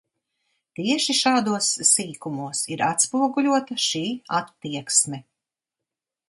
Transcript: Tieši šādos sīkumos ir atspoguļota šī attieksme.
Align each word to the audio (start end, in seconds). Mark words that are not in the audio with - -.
Tieši 0.77 1.13
šādos 1.17 1.67
sīkumos 1.89 2.63
ir 2.77 2.81
atspoguļota 2.87 3.79
šī 3.85 4.03
attieksme. 4.41 5.23